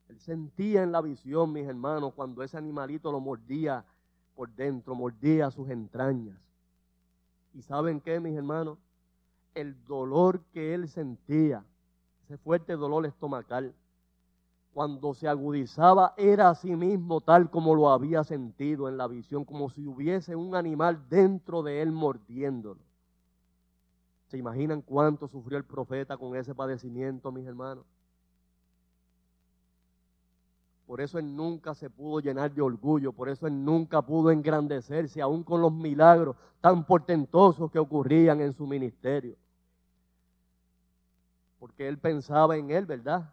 [0.08, 3.84] Él sentía en la visión, mis hermanos, cuando ese animalito lo mordía
[4.34, 6.38] por dentro, mordía sus entrañas.
[7.52, 8.78] ¿Y saben qué, mis hermanos?
[9.54, 11.64] El dolor que él sentía,
[12.24, 13.74] ese fuerte dolor estomacal,
[14.76, 19.42] cuando se agudizaba era a sí mismo tal como lo había sentido en la visión,
[19.42, 22.82] como si hubiese un animal dentro de él mordiéndolo.
[24.26, 27.86] ¿Se imaginan cuánto sufrió el profeta con ese padecimiento, mis hermanos?
[30.86, 35.22] Por eso él nunca se pudo llenar de orgullo, por eso él nunca pudo engrandecerse,
[35.22, 39.36] aún con los milagros tan portentosos que ocurrían en su ministerio.
[41.58, 43.32] Porque él pensaba en él, ¿verdad?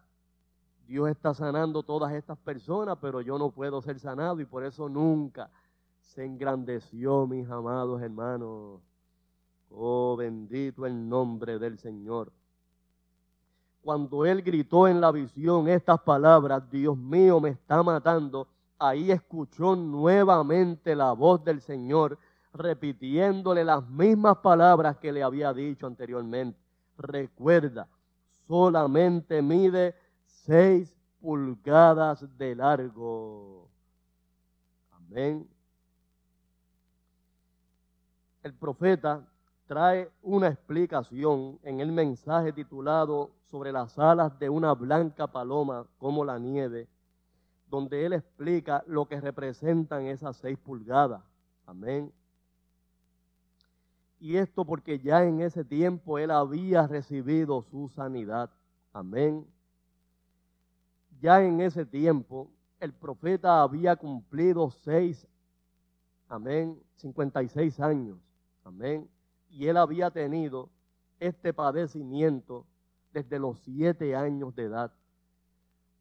[0.86, 4.88] Dios está sanando todas estas personas, pero yo no puedo ser sanado y por eso
[4.88, 5.50] nunca
[6.00, 8.80] se engrandeció, mis amados hermanos.
[9.70, 12.32] Oh, bendito el nombre del Señor.
[13.82, 19.76] Cuando él gritó en la visión estas palabras, Dios mío me está matando, ahí escuchó
[19.76, 22.18] nuevamente la voz del Señor
[22.54, 26.58] repitiéndole las mismas palabras que le había dicho anteriormente.
[26.96, 27.88] Recuerda,
[28.46, 29.94] solamente mide
[30.44, 33.70] seis pulgadas de largo.
[34.92, 35.48] Amén.
[38.42, 39.26] El profeta
[39.66, 46.26] trae una explicación en el mensaje titulado sobre las alas de una blanca paloma como
[46.26, 46.88] la nieve,
[47.70, 51.22] donde él explica lo que representan esas seis pulgadas.
[51.64, 52.12] Amén.
[54.20, 58.50] Y esto porque ya en ese tiempo él había recibido su sanidad.
[58.92, 59.46] Amén.
[61.24, 65.26] Ya en ese tiempo el profeta había cumplido seis,
[66.28, 68.18] amén, 56 años.
[68.62, 69.08] Amén
[69.54, 70.68] y él había tenido
[71.20, 72.66] este padecimiento
[73.12, 74.92] desde los siete años de edad.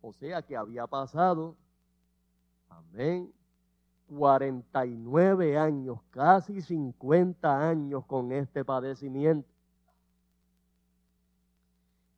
[0.01, 1.55] O sea que había pasado,
[2.67, 3.31] amén,
[4.07, 9.52] 49 años, casi 50 años con este padecimiento.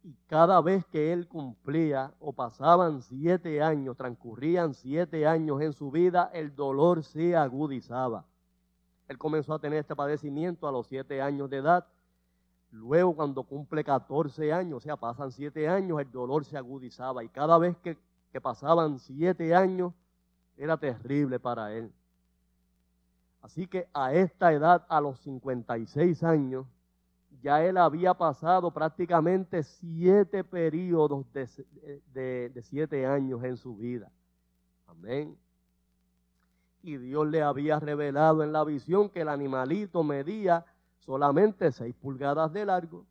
[0.06, 5.90] Y cada vez que él cumplía o pasaban siete años, transcurrían siete años en su
[5.90, 8.24] vida, el dolor se agudizaba.
[9.08, 11.88] Él comenzó a tener este padecimiento a los siete años de edad.
[12.70, 17.24] Luego, cuando cumple 14 años, o sea, pasan siete años, el dolor se agudizaba.
[17.24, 17.98] Y cada vez que,
[18.32, 19.92] que pasaban siete años,
[20.56, 21.92] era terrible para él.
[23.42, 26.68] Así que a esta edad, a los 56 años,
[27.46, 34.12] ya él había pasado prácticamente siete periodos de, siete años en su vida.
[34.88, 35.38] Amén
[36.82, 40.66] y Dios le había revelado en la visión que el animalito medía
[41.00, 43.06] solamente seis pulgadas de largo.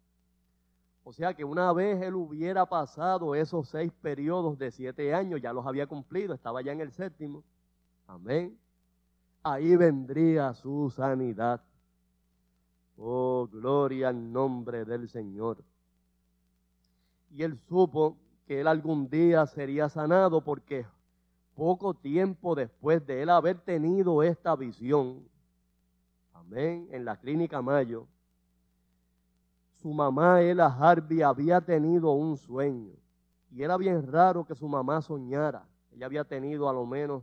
[1.02, 5.52] O sea que una vez él hubiera pasado esos seis periodos de siete años, ya
[5.52, 7.44] los había cumplido, estaba ya en el séptimo.
[8.06, 8.58] Amén.
[9.42, 11.60] Ahí vendría su sanidad.
[12.96, 15.64] Oh, gloria al nombre del Señor.
[17.30, 20.86] Y él supo que él algún día sería sanado porque
[21.54, 25.28] poco tiempo después de él haber tenido esta visión,
[26.32, 28.06] amén, en la clínica Mayo,
[29.84, 32.94] su mamá, Ella Harvey, había tenido un sueño.
[33.50, 35.66] Y era bien raro que su mamá soñara.
[35.92, 37.22] Ella había tenido a lo menos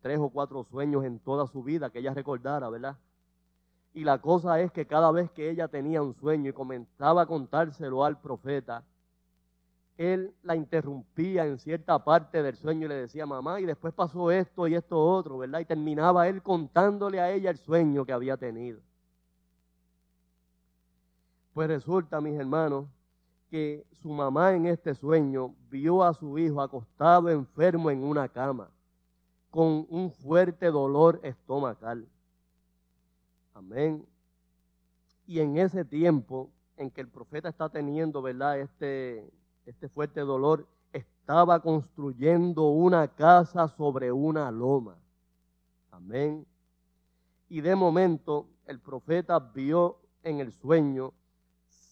[0.00, 2.98] tres o cuatro sueños en toda su vida que ella recordara, ¿verdad?
[3.98, 7.26] Y la cosa es que cada vez que ella tenía un sueño y comenzaba a
[7.26, 8.84] contárselo al profeta,
[9.96, 14.30] él la interrumpía en cierta parte del sueño y le decía, mamá, y después pasó
[14.30, 15.58] esto y esto otro, ¿verdad?
[15.58, 18.78] Y terminaba él contándole a ella el sueño que había tenido.
[21.52, 22.86] Pues resulta, mis hermanos,
[23.50, 28.70] que su mamá en este sueño vio a su hijo acostado enfermo en una cama,
[29.50, 32.06] con un fuerte dolor estomacal.
[33.58, 34.06] Amén.
[35.26, 38.60] Y en ese tiempo en que el profeta está teniendo, ¿verdad?
[38.60, 39.28] Este,
[39.66, 44.96] este fuerte dolor, estaba construyendo una casa sobre una loma.
[45.90, 46.46] Amén.
[47.48, 51.12] Y de momento el profeta vio en el sueño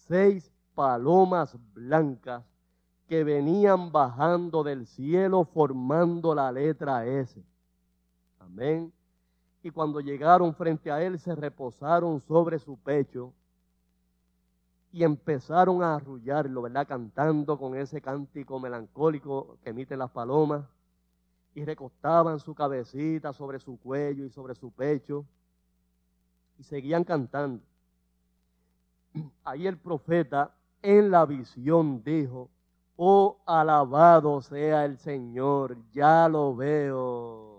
[0.07, 2.45] seis palomas blancas
[3.09, 7.45] que venían bajando del cielo formando la letra S.
[8.39, 8.93] Amén.
[9.67, 13.33] Y cuando llegaron frente a él se reposaron sobre su pecho
[14.93, 16.87] y empezaron a arrullarlo, ¿verdad?
[16.87, 20.64] Cantando con ese cántico melancólico que emiten las palomas
[21.53, 25.27] y recostaban su cabecita sobre su cuello y sobre su pecho
[26.61, 27.64] y seguían cantando.
[29.43, 32.51] Ahí el profeta en la visión dijo,
[32.95, 37.56] oh alabado sea el Señor, ya lo veo.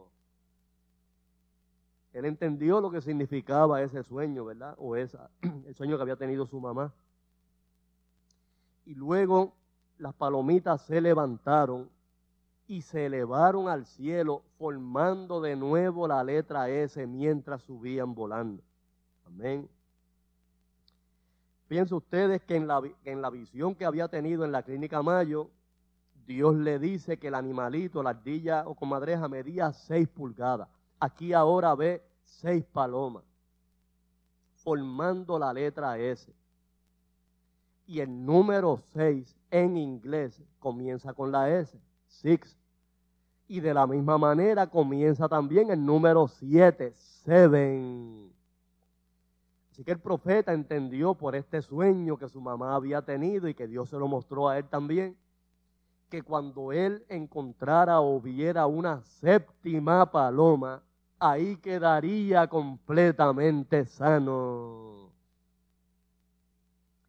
[2.17, 4.73] Él entendió lo que significaba ese sueño, ¿verdad?
[4.79, 5.29] O esa,
[5.67, 6.91] el sueño que había tenido su mamá.
[8.85, 9.53] Y luego
[9.99, 11.91] las palomitas se levantaron
[12.65, 18.63] y se elevaron al cielo, formando de nuevo la letra S mientras subían volando.
[19.27, 19.69] Amén.
[21.67, 25.51] Piensen ustedes que en, la, en la visión que había tenido en la clínica Mayo,
[26.25, 30.67] Dios le dice que el animalito, la ardilla o comadreja, medía seis pulgadas.
[30.99, 33.23] Aquí ahora ve seis palomas,
[34.55, 36.33] formando la letra S.
[37.85, 42.57] Y el número seis en inglés comienza con la S, six.
[43.47, 48.33] Y de la misma manera comienza también el número siete, seven.
[49.71, 53.67] Así que el profeta entendió por este sueño que su mamá había tenido y que
[53.67, 55.15] Dios se lo mostró a él también,
[56.09, 60.81] que cuando él encontrara o viera una séptima paloma,
[61.19, 65.11] ahí quedaría completamente sano.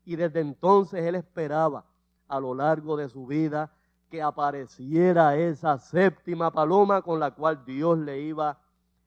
[0.05, 1.85] Y desde entonces él esperaba
[2.27, 3.71] a lo largo de su vida
[4.11, 8.59] que apareciera esa séptima paloma con la cual Dios le iba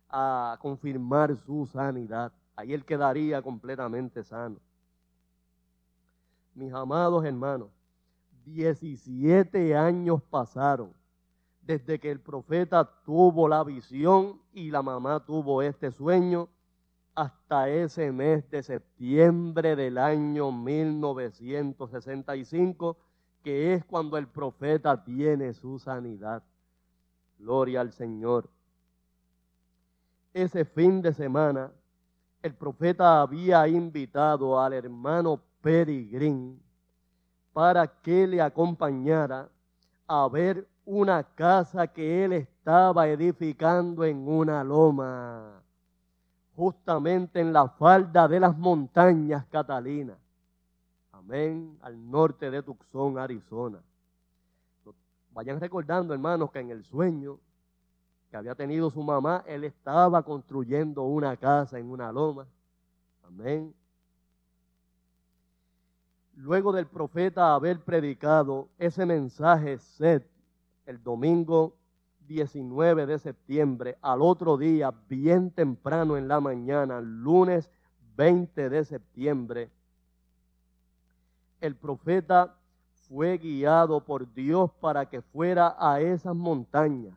[0.10, 4.58] a confirmar su sanidad ahí él quedaría completamente sano.
[6.54, 7.70] Mis amados hermanos,
[8.45, 10.93] 17 años pasaron
[11.62, 16.49] desde que el profeta tuvo la visión y la mamá tuvo este sueño
[17.16, 22.97] hasta ese mes de septiembre del año 1965,
[23.43, 26.41] que es cuando el profeta tiene su sanidad.
[27.38, 28.49] Gloria al Señor.
[30.34, 31.72] Ese fin de semana
[32.41, 36.59] el profeta había invitado al hermano Peregrín
[37.53, 39.47] para que le acompañara
[40.07, 45.64] a ver una casa que él estaba edificando en una loma,
[46.54, 50.18] justamente en la falda de las montañas Catalinas.
[51.14, 53.80] Amén, al norte de Tucson, Arizona.
[55.32, 57.39] Vayan recordando, hermanos, que en el sueño
[58.30, 62.46] que había tenido su mamá, él estaba construyendo una casa en una loma.
[63.24, 63.74] Amén.
[66.36, 70.24] Luego del profeta haber predicado ese mensaje sed
[70.86, 71.76] el domingo
[72.28, 77.70] 19 de septiembre, al otro día, bien temprano en la mañana, lunes
[78.16, 79.70] 20 de septiembre,
[81.60, 82.56] el profeta
[83.08, 87.16] fue guiado por Dios para que fuera a esas montañas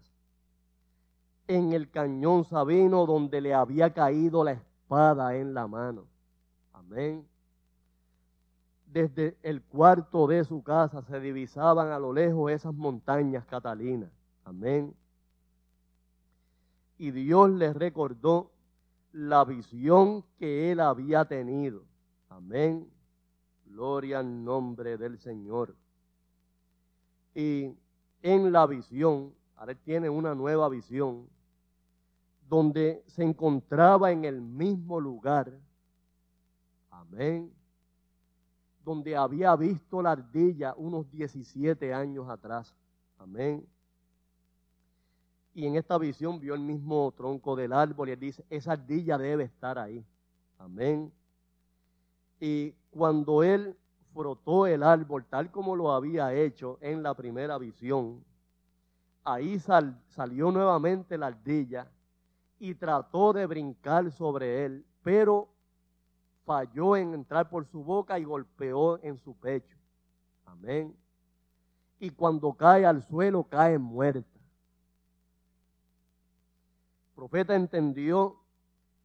[1.46, 6.06] en el cañón Sabino donde le había caído la espada en la mano.
[6.72, 7.26] Amén.
[8.94, 14.08] Desde el cuarto de su casa se divisaban a lo lejos esas montañas catalinas.
[14.44, 14.94] Amén.
[16.96, 18.52] Y Dios le recordó
[19.10, 21.82] la visión que él había tenido.
[22.28, 22.88] Amén.
[23.66, 25.74] Gloria al nombre del Señor.
[27.34, 27.74] Y
[28.22, 31.28] en la visión, ahora tiene una nueva visión,
[32.48, 35.52] donde se encontraba en el mismo lugar,
[36.90, 37.52] amén,
[38.84, 42.76] donde había visto la ardilla unos 17 años atrás,
[43.18, 43.66] amén.
[45.54, 49.16] Y en esta visión vio el mismo tronco del árbol y él dice, esa ardilla
[49.16, 50.04] debe estar ahí,
[50.58, 51.12] amén.
[52.40, 53.76] Y cuando él
[54.12, 58.22] frotó el árbol tal como lo había hecho en la primera visión,
[59.22, 61.90] ahí salió nuevamente la ardilla
[62.58, 65.53] y trató de brincar sobre él, pero
[66.44, 69.76] falló en entrar por su boca y golpeó en su pecho.
[70.44, 70.96] Amén.
[71.98, 74.38] Y cuando cae al suelo, cae muerta.
[77.08, 78.36] El profeta entendió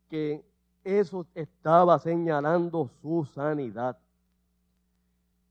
[0.10, 0.44] que
[0.84, 3.98] eso estaba señalando su sanidad.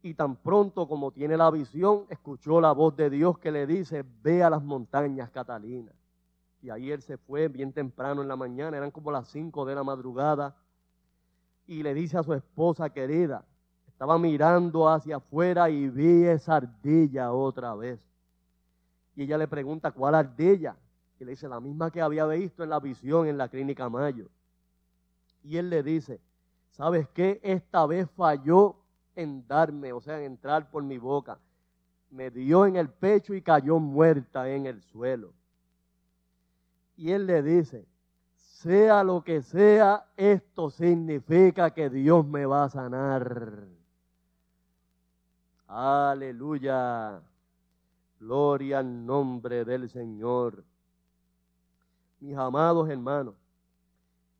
[0.03, 4.05] Y tan pronto como tiene la visión, escuchó la voz de Dios que le dice,
[4.23, 5.93] ve a las montañas Catalina.
[6.61, 9.75] Y ahí él se fue bien temprano en la mañana, eran como las 5 de
[9.75, 10.57] la madrugada,
[11.69, 13.45] y le dice a su esposa querida,
[13.99, 18.01] Estaba mirando hacia afuera y vi esa ardilla otra vez.
[19.17, 20.77] Y ella le pregunta, ¿cuál ardilla?
[21.19, 24.29] Y le dice, la misma que había visto en la visión en la clínica Mayo.
[25.43, 26.21] Y él le dice,
[26.71, 27.41] ¿sabes qué?
[27.43, 28.77] Esta vez falló
[29.17, 31.41] en darme, o sea, en entrar por mi boca.
[32.09, 35.33] Me dio en el pecho y cayó muerta en el suelo.
[36.97, 37.85] Y él le dice,
[38.63, 43.69] sea lo que sea, esto significa que Dios me va a sanar.
[45.69, 47.23] Aleluya.
[48.19, 50.65] Gloria al nombre del Señor.
[52.19, 53.37] Mis amados hermanos,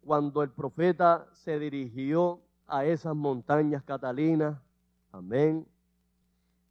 [0.05, 4.59] cuando el profeta se dirigió a esas montañas catalinas,
[5.13, 5.65] amén,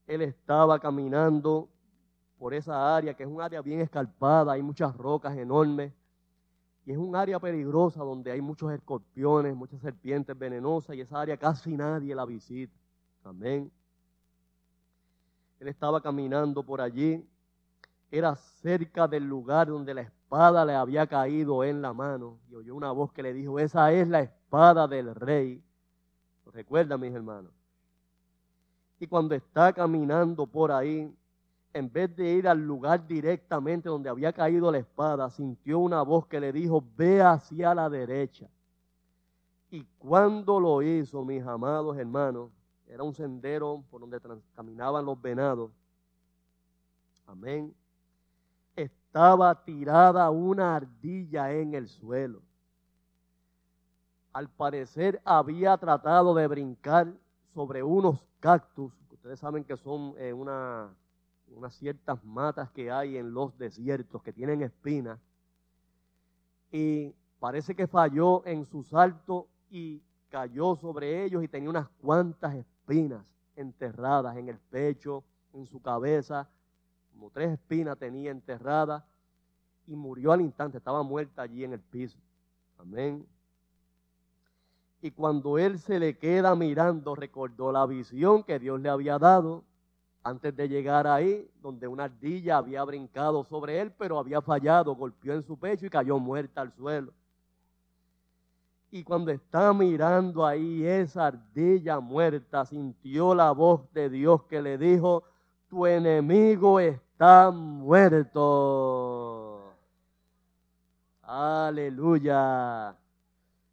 [0.06, 1.70] él estaba caminando
[2.38, 5.94] por esa área, que es un área bien escarpada, hay muchas rocas enormes,
[6.88, 11.36] y es un área peligrosa donde hay muchos escorpiones, muchas serpientes venenosas, y esa área
[11.36, 12.74] casi nadie la visita.
[13.26, 13.70] Amén.
[15.60, 17.28] Él estaba caminando por allí,
[18.10, 22.74] era cerca del lugar donde la espada le había caído en la mano y oyó
[22.74, 25.62] una voz que le dijo, esa es la espada del rey.
[26.46, 27.52] ¿Lo recuerda, mis hermanos?
[28.98, 31.14] Y cuando está caminando por ahí,
[31.78, 36.26] en vez de ir al lugar directamente donde había caído la espada, sintió una voz
[36.26, 38.50] que le dijo, ve hacia la derecha.
[39.70, 42.52] Y cuando lo hizo, mis amados hermanos,
[42.88, 44.20] era un sendero por donde
[44.56, 45.72] caminaban los venados.
[47.26, 47.76] Amén.
[48.76, 52.42] Estaba tirada una ardilla en el suelo.
[54.32, 57.14] Al parecer había tratado de brincar
[57.54, 58.94] sobre unos cactus.
[59.12, 60.96] Ustedes saben que son eh, una,
[61.56, 65.20] unas ciertas matas que hay en los desiertos que tienen espinas.
[66.72, 72.56] Y parece que falló en su salto y cayó sobre ellos y tenía unas cuantas
[72.56, 73.26] espinas
[73.56, 75.24] enterradas en el pecho,
[75.54, 76.48] en su cabeza,
[77.12, 79.04] como tres espinas tenía enterradas
[79.88, 82.20] y murió al instante, estaba muerta allí en el piso.
[82.78, 83.26] Amén.
[85.02, 89.64] Y cuando él se le queda mirando, recordó la visión que Dios le había dado
[90.28, 95.34] antes de llegar ahí, donde una ardilla había brincado sobre él, pero había fallado, golpeó
[95.34, 97.14] en su pecho y cayó muerta al suelo.
[98.92, 104.78] Y cuando está mirando ahí esa ardilla muerta, sintió la voz de Dios que le
[104.78, 105.24] dijo,
[105.70, 108.38] tu enemigo está muerto.
[111.22, 112.98] Aleluya.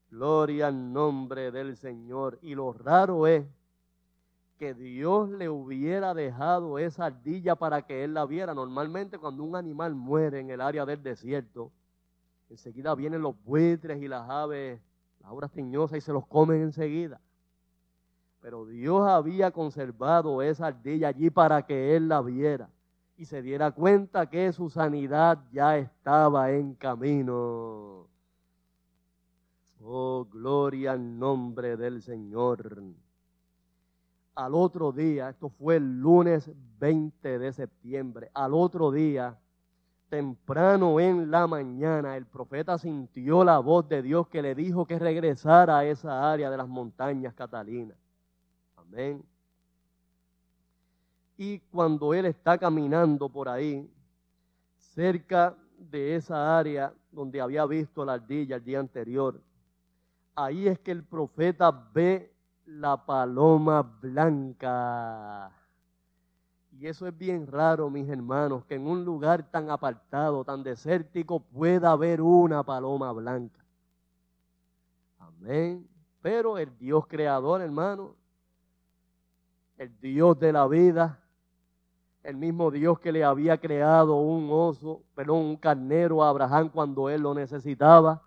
[0.09, 2.38] Gloria al nombre del Señor.
[2.42, 3.44] Y lo raro es
[4.59, 8.55] que Dios le hubiera dejado esa ardilla para que él la viera.
[8.55, 11.72] Normalmente cuando un animal muere en el área del desierto,
[12.48, 14.80] enseguida vienen los buitres y las aves
[15.24, 17.20] Ahora tiñosa y se los comen enseguida.
[18.40, 22.68] Pero Dios había conservado esa ardilla allí para que él la viera
[23.16, 28.07] y se diera cuenta que su sanidad ya estaba en camino.
[29.80, 32.82] Oh, gloria al nombre del Señor.
[34.35, 39.39] Al otro día, esto fue el lunes 20 de septiembre, al otro día
[40.09, 44.99] temprano en la mañana, el profeta sintió la voz de Dios que le dijo que
[44.99, 47.99] regresara a esa área de las montañas catalinas.
[48.76, 49.24] Amén.
[51.37, 53.91] Y cuando él está caminando por ahí,
[54.76, 59.41] cerca de esa área donde había visto la ardilla el día anterior,
[60.37, 62.32] ahí es que el profeta ve
[62.66, 65.50] la paloma blanca.
[66.72, 71.40] Y eso es bien raro, mis hermanos, que en un lugar tan apartado, tan desértico,
[71.40, 73.64] pueda haber una paloma blanca.
[75.18, 75.88] Amén.
[76.20, 78.16] Pero el Dios creador, hermano,
[79.76, 81.20] el Dios de la vida,
[82.22, 87.10] el mismo Dios que le había creado un oso, perdón, un carnero a Abraham cuando
[87.10, 88.22] él lo necesitaba,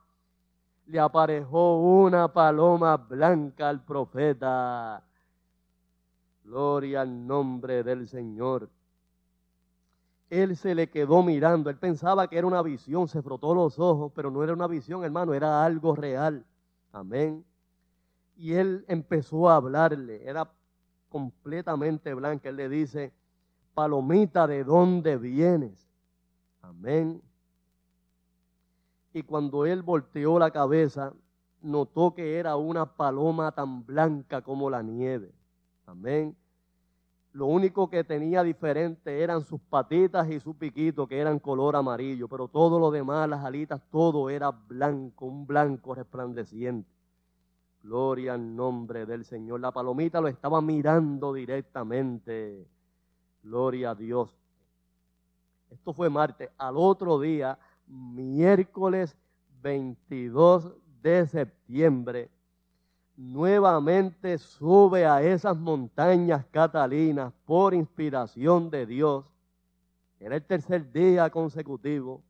[0.87, 5.03] le aparejó una paloma blanca al profeta.
[6.43, 8.69] Gloria al nombre del Señor.
[10.29, 14.11] Él se le quedó mirando, él pensaba que era una visión, se frotó los ojos,
[14.13, 16.45] pero no era una visión, hermano, era algo real.
[16.91, 17.45] Amén.
[18.35, 20.49] Y él empezó a hablarle, era
[21.09, 22.49] completamente blanca.
[22.49, 23.13] Él le dice,
[23.73, 25.89] palomita, ¿de dónde vienes?
[26.61, 27.21] Amén.
[29.17, 31.11] Y cuando él volteó la cabeza,
[31.63, 35.33] notó que era una paloma tan blanca como la nieve.
[35.87, 36.37] Amén.
[37.33, 42.27] Lo único que tenía diferente eran sus patitas y su piquito, que eran color amarillo,
[42.27, 46.87] pero todo lo demás, las alitas, todo era blanco, un blanco resplandeciente.
[47.81, 49.61] Gloria al nombre del Señor.
[49.61, 52.67] La palomita lo estaba mirando directamente.
[53.41, 54.31] Gloria a Dios.
[55.71, 56.51] Esto fue martes.
[56.59, 57.57] Al otro día,
[57.87, 59.17] miércoles
[59.61, 62.29] 22 de septiembre,
[63.15, 69.33] nuevamente sube a esas montañas catalinas por inspiración de Dios.
[70.19, 72.23] Era el tercer día consecutivo.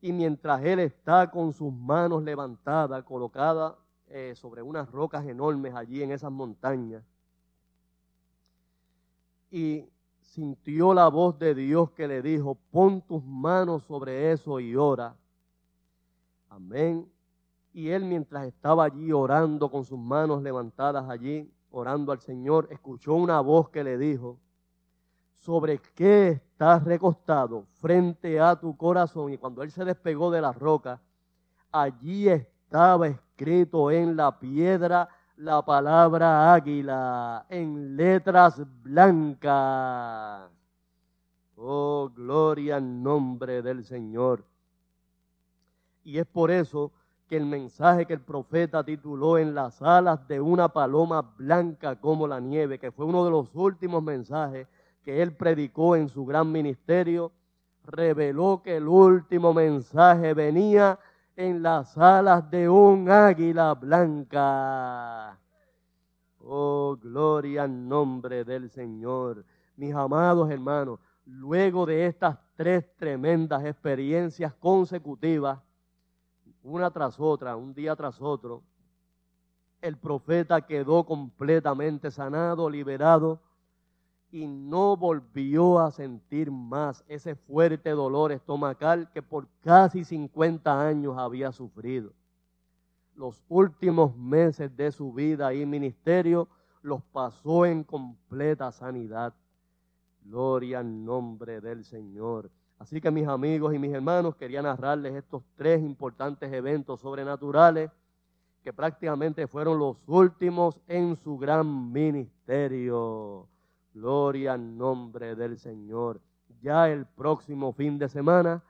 [0.00, 3.74] Y mientras él está con sus manos levantadas, colocadas
[4.08, 7.02] eh, sobre unas rocas enormes allí en esas montañas,
[9.50, 9.88] y
[10.28, 15.16] sintió la voz de Dios que le dijo, pon tus manos sobre eso y ora.
[16.50, 17.10] Amén.
[17.72, 23.14] Y él mientras estaba allí orando con sus manos levantadas allí, orando al Señor, escuchó
[23.14, 24.38] una voz que le dijo,
[25.32, 29.32] sobre qué estás recostado frente a tu corazón.
[29.32, 31.00] Y cuando él se despegó de la roca,
[31.72, 35.08] allí estaba escrito en la piedra
[35.38, 40.50] la palabra águila en letras blancas.
[41.56, 44.44] Oh, gloria al nombre del Señor.
[46.02, 46.90] Y es por eso
[47.28, 52.26] que el mensaje que el profeta tituló en las alas de una paloma blanca como
[52.26, 54.66] la nieve, que fue uno de los últimos mensajes
[55.04, 57.30] que él predicó en su gran ministerio,
[57.84, 60.98] reveló que el último mensaje venía
[61.38, 65.38] en las alas de un águila blanca.
[66.40, 69.44] Oh, gloria al nombre del Señor.
[69.76, 75.60] Mis amados hermanos, luego de estas tres tremendas experiencias consecutivas,
[76.64, 78.64] una tras otra, un día tras otro,
[79.80, 83.40] el profeta quedó completamente sanado, liberado,
[84.30, 91.16] y no volvió a sentir más ese fuerte dolor estomacal que por casi 50 años
[91.16, 92.12] había sufrido.
[93.14, 96.48] Los últimos meses de su vida y ministerio
[96.82, 99.34] los pasó en completa sanidad.
[100.22, 102.50] Gloria al nombre del Señor.
[102.78, 107.90] Así que mis amigos y mis hermanos, quería narrarles estos tres importantes eventos sobrenaturales
[108.62, 113.48] que prácticamente fueron los últimos en su gran ministerio.
[113.94, 116.20] Gloria al nombre del Señor.
[116.60, 118.62] Ya el próximo fin de semana,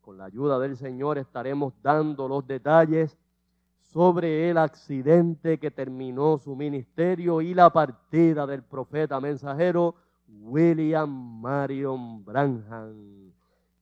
[0.00, 3.18] con la ayuda del Señor, estaremos dando los detalles
[3.80, 9.94] sobre el accidente que terminó su ministerio y la partida del profeta mensajero
[10.26, 11.08] William
[11.40, 13.32] Marion Branham.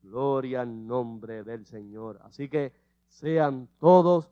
[0.03, 2.21] Gloria al nombre del Señor.
[2.25, 2.73] Así que
[3.09, 4.31] sean todos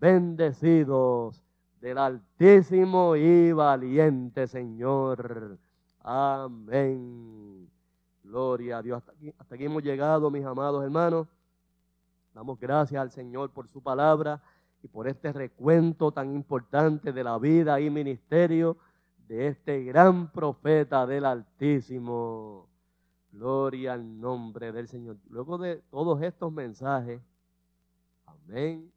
[0.00, 1.44] bendecidos
[1.80, 5.58] del altísimo y valiente Señor.
[6.02, 7.70] Amén.
[8.24, 9.02] Gloria a Dios.
[9.38, 11.28] Hasta aquí, hemos llegado, mis amados hermanos.
[12.34, 14.42] Damos gracias al Señor por su palabra
[14.82, 18.76] y por este recuento tan importante de la vida y ministerio
[19.28, 22.68] de este gran profeta del Altísimo.
[23.30, 25.16] Gloria al nombre del Señor.
[25.28, 27.20] Luego de todos estos mensajes,
[28.26, 28.92] amén,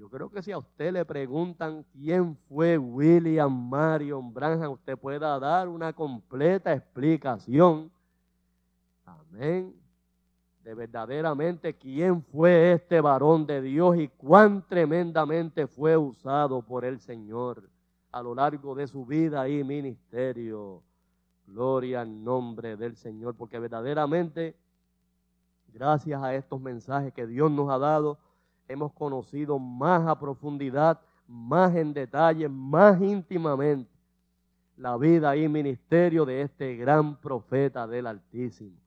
[0.00, 5.38] yo creo que si a usted le preguntan quién fue William Marion Branham, usted pueda
[5.38, 7.92] dar una completa explicación.
[9.04, 9.78] Amén.
[10.64, 16.98] De verdaderamente quién fue este varón de Dios y cuán tremendamente fue usado por el
[16.98, 17.68] Señor
[18.10, 20.82] a lo largo de su vida y ministerio.
[21.46, 24.56] Gloria al nombre del Señor, porque verdaderamente,
[25.74, 28.16] gracias a estos mensajes que Dios nos ha dado,
[28.70, 33.90] hemos conocido más a profundidad, más en detalle, más íntimamente
[34.76, 38.78] la vida y ministerio de este gran profeta del Altísimo.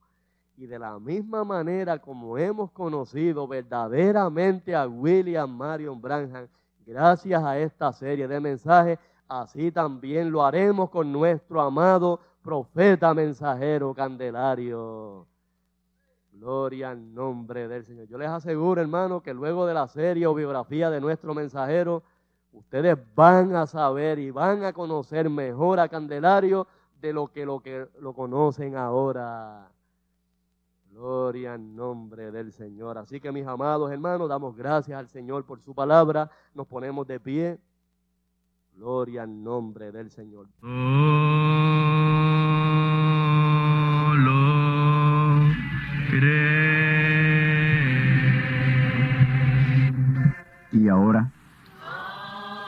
[0.56, 6.48] Y de la misma manera como hemos conocido verdaderamente a William Marion Branham,
[6.84, 13.94] gracias a esta serie de mensajes, así también lo haremos con nuestro amado profeta mensajero
[13.94, 15.26] Candelario.
[16.34, 18.06] Gloria al nombre del Señor.
[18.08, 22.02] Yo les aseguro, hermano, que luego de la serie o biografía de nuestro mensajero,
[22.52, 26.66] ustedes van a saber y van a conocer mejor a Candelario
[27.00, 29.70] de lo que lo, que lo conocen ahora.
[30.90, 32.98] Gloria al nombre del Señor.
[32.98, 36.30] Así que mis amados hermanos, damos gracias al Señor por su palabra.
[36.52, 37.58] Nos ponemos de pie.
[38.74, 40.48] Gloria al nombre del Señor.
[40.62, 41.43] Y